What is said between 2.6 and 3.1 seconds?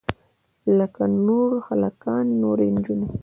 نجونې.